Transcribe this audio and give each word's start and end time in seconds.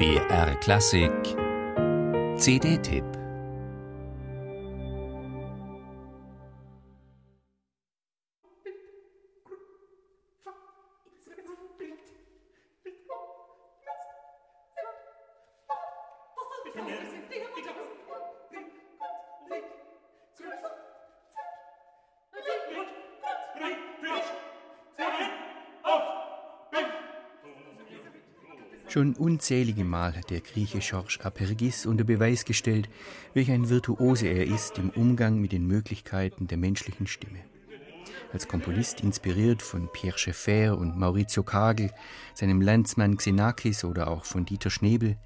BR 0.00 0.58
Klassik. 0.62 1.36
CD-Tipp 2.38 3.20
Schon 28.90 29.14
unzählige 29.14 29.84
Mal 29.84 30.16
hat 30.16 30.30
der 30.30 30.40
Grieche 30.40 30.80
Georges 30.80 31.20
Apergis 31.20 31.86
unter 31.86 32.02
Beweis 32.02 32.44
gestellt, 32.44 32.88
welch 33.34 33.48
ein 33.52 33.68
Virtuose 33.68 34.26
er 34.26 34.44
ist 34.44 34.78
im 34.78 34.90
Umgang 34.90 35.40
mit 35.40 35.52
den 35.52 35.64
Möglichkeiten 35.64 36.48
der 36.48 36.58
menschlichen 36.58 37.06
Stimme. 37.06 37.38
Als 38.32 38.48
Komponist 38.48 39.00
inspiriert 39.02 39.62
von 39.62 39.88
Pierre 39.92 40.18
Schaeffer 40.18 40.76
und 40.76 40.98
Maurizio 40.98 41.44
Kagel, 41.44 41.92
seinem 42.34 42.60
Landsmann 42.60 43.16
Xenakis 43.16 43.84
oder 43.84 44.08
auch 44.08 44.24
von 44.24 44.44
Dieter 44.44 44.70
Schnebel, 44.70 45.16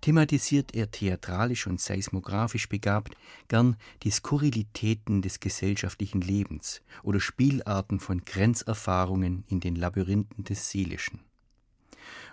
thematisiert 0.00 0.74
er 0.74 0.90
theatralisch 0.90 1.66
und 1.66 1.82
seismografisch 1.82 2.70
begabt 2.70 3.14
gern 3.48 3.76
die 4.04 4.10
Skurrilitäten 4.10 5.20
des 5.20 5.38
gesellschaftlichen 5.38 6.22
Lebens 6.22 6.80
oder 7.02 7.20
Spielarten 7.20 8.00
von 8.00 8.24
Grenzerfahrungen 8.24 9.44
in 9.48 9.60
den 9.60 9.76
Labyrinthen 9.76 10.44
des 10.44 10.70
Seelischen. 10.70 11.20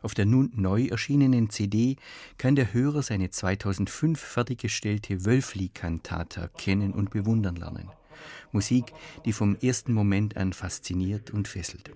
Auf 0.02 0.14
der 0.14 0.26
nun 0.26 0.52
neu 0.56 0.88
erschienenen 0.88 1.50
CD 1.50 1.98
kann 2.38 2.56
der 2.56 2.74
Hörer 2.74 3.02
seine 3.02 3.30
2005 3.30 4.20
fertiggestellte 4.20 5.26
Wölfli-Cantata 5.26 6.48
kennen 6.58 6.94
und 6.94 7.10
bewundern 7.10 7.56
lernen. 7.56 7.90
Musik, 8.52 8.94
die 9.26 9.34
vom 9.34 9.56
ersten 9.62 9.94
Moment 9.94 10.38
an 10.38 10.54
fasziniert 10.54 11.32
und 11.32 11.48
fesselt. 11.48 11.92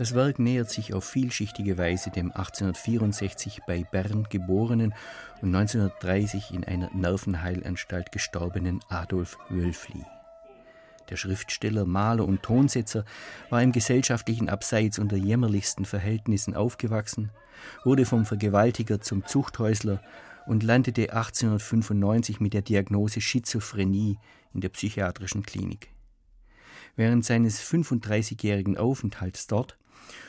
Das 0.00 0.14
Werk 0.14 0.38
nähert 0.38 0.70
sich 0.70 0.94
auf 0.94 1.04
vielschichtige 1.04 1.76
Weise 1.76 2.08
dem 2.08 2.32
1864 2.32 3.60
bei 3.66 3.84
Bern 3.84 4.26
geborenen 4.30 4.94
und 5.42 5.54
1930 5.54 6.52
in 6.52 6.64
einer 6.64 6.88
Nervenheilanstalt 6.94 8.10
gestorbenen 8.10 8.80
Adolf 8.88 9.36
Wölfli. 9.50 10.02
Der 11.10 11.16
Schriftsteller, 11.16 11.84
Maler 11.84 12.26
und 12.26 12.42
Tonsetzer 12.42 13.04
war 13.50 13.62
im 13.62 13.72
gesellschaftlichen 13.72 14.48
Abseits 14.48 14.98
unter 14.98 15.16
jämmerlichsten 15.16 15.84
Verhältnissen 15.84 16.54
aufgewachsen, 16.54 17.30
wurde 17.84 18.06
vom 18.06 18.24
Vergewaltiger 18.24 19.02
zum 19.02 19.26
Zuchthäusler 19.26 20.00
und 20.46 20.62
landete 20.62 21.12
1895 21.12 22.40
mit 22.40 22.54
der 22.54 22.62
Diagnose 22.62 23.20
Schizophrenie 23.20 24.16
in 24.54 24.62
der 24.62 24.70
psychiatrischen 24.70 25.42
Klinik. 25.42 25.90
Während 27.00 27.24
seines 27.24 27.62
35-jährigen 27.62 28.76
Aufenthalts 28.76 29.46
dort 29.46 29.78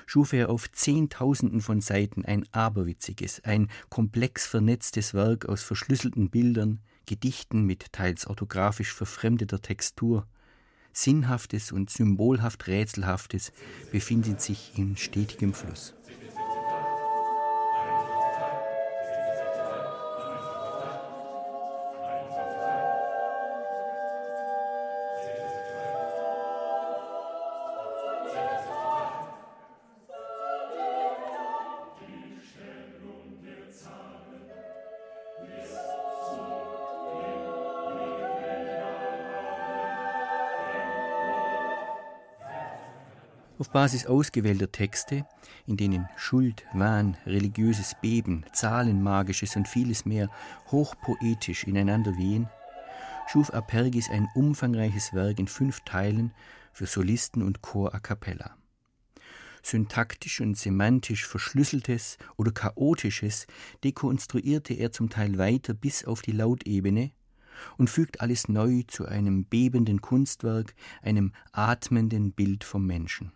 schuf 0.06 0.32
er 0.32 0.50
auf 0.50 0.72
Zehntausenden 0.72 1.60
von 1.60 1.82
Seiten 1.82 2.24
ein 2.24 2.46
aberwitziges, 2.54 3.44
ein 3.44 3.70
komplex 3.90 4.48
vernetztes 4.48 5.14
Werk 5.14 5.48
aus 5.48 5.64
verschlüsselten 5.64 6.30
Bildern, 6.30 6.80
Gedichten 7.06 7.66
mit 7.66 7.92
teils 7.92 8.26
orthografisch 8.26 8.94
verfremdeter 8.94 9.62
Textur. 9.62 10.26
Sinnhaftes 10.94 11.74
und 11.74 11.90
symbolhaft 11.90 12.68
Rätselhaftes 12.68 13.52
befindet 13.92 14.40
sich 14.40 14.72
in 14.78 14.96
stetigem 14.96 15.54
Fluss. 15.54 15.94
Auf 43.62 43.70
Basis 43.70 44.08
ausgewählter 44.08 44.72
Texte, 44.72 45.24
in 45.68 45.78
denen 45.78 46.10
Schuld, 46.18 46.66
Wahn, 46.74 47.16
religiöses 47.28 47.94
Beben, 48.02 48.44
Zahlenmagisches 48.54 49.56
und 49.56 49.68
vieles 49.68 50.04
mehr 50.04 50.32
hochpoetisch 50.72 51.66
ineinander 51.66 52.18
wehen, 52.18 52.50
schuf 53.28 53.52
Apergis 53.54 54.10
ein 54.10 54.28
umfangreiches 54.34 55.14
Werk 55.14 55.38
in 55.38 55.48
fünf 55.48 55.82
Teilen 55.82 56.34
für 56.74 56.88
Solisten 56.88 57.44
und 57.44 57.62
Chor 57.62 57.94
a 57.94 58.00
cappella. 58.00 58.58
Syntaktisch 59.62 60.42
und 60.42 60.58
semantisch 60.58 61.28
Verschlüsseltes 61.28 62.18
oder 62.38 62.52
Chaotisches 62.52 63.46
dekonstruierte 63.84 64.74
er 64.74 64.92
zum 64.92 65.12
Teil 65.12 65.38
weiter 65.38 65.76
bis 65.76 66.04
auf 66.04 66.24
die 66.24 66.32
Lautebene 66.32 67.12
und 67.78 67.92
fügt 67.92 68.22
alles 68.22 68.48
neu 68.48 68.82
zu 68.88 69.06
einem 69.06 69.46
bebenden 69.46 70.02
Kunstwerk, 70.02 70.74
einem 71.04 71.32
atmenden 71.52 72.32
Bild 72.32 72.64
vom 72.64 72.88
Menschen. 72.88 73.32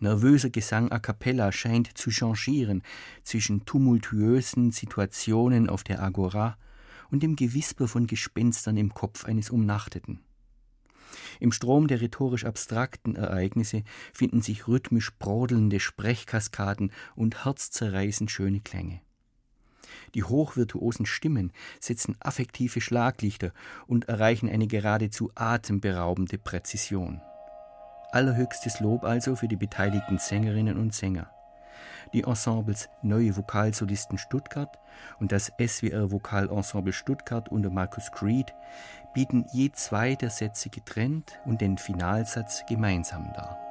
Nervöser 0.00 0.50
Gesang 0.50 0.92
a 0.92 1.00
cappella 1.00 1.50
scheint 1.50 1.98
zu 1.98 2.10
changieren 2.10 2.82
zwischen 3.24 3.64
tumultuösen 3.64 4.70
Situationen 4.70 5.68
auf 5.68 5.82
der 5.82 6.00
Agora 6.00 6.56
und 7.10 7.22
dem 7.24 7.34
Gewisper 7.34 7.88
von 7.88 8.06
Gespenstern 8.06 8.76
im 8.76 8.94
Kopf 8.94 9.24
eines 9.24 9.50
Umnachteten. 9.50 10.20
Im 11.40 11.50
Strom 11.50 11.88
der 11.88 12.00
rhetorisch 12.00 12.44
abstrakten 12.44 13.16
Ereignisse 13.16 13.82
finden 14.12 14.40
sich 14.40 14.68
rhythmisch 14.68 15.12
brodelnde 15.18 15.80
Sprechkaskaden 15.80 16.92
und 17.16 17.44
herzzerreißend 17.44 18.30
schöne 18.30 18.60
Klänge. 18.60 19.00
Die 20.14 20.22
hochvirtuosen 20.22 21.06
Stimmen 21.06 21.52
setzen 21.80 22.16
affektive 22.20 22.80
Schlaglichter 22.80 23.52
und 23.86 24.08
erreichen 24.08 24.48
eine 24.48 24.66
geradezu 24.66 25.30
atemberaubende 25.34 26.38
Präzision. 26.38 27.20
Allerhöchstes 28.10 28.80
Lob 28.80 29.04
also 29.04 29.36
für 29.36 29.48
die 29.48 29.56
beteiligten 29.56 30.18
Sängerinnen 30.18 30.78
und 30.78 30.94
Sänger. 30.94 31.28
Die 32.12 32.24
Ensembles 32.24 32.88
Neue 33.02 33.36
Vokalsolisten 33.36 34.16
Stuttgart 34.16 34.78
und 35.20 35.30
das 35.30 35.52
SWR 35.60 36.10
Vokalensemble 36.10 36.92
Stuttgart 36.92 37.50
unter 37.50 37.70
Markus 37.70 38.10
Creed 38.10 38.54
bieten 39.12 39.44
je 39.52 39.70
zwei 39.72 40.14
der 40.14 40.30
Sätze 40.30 40.70
getrennt 40.70 41.38
und 41.44 41.60
den 41.60 41.76
Finalsatz 41.76 42.64
gemeinsam 42.66 43.30
dar. 43.34 43.67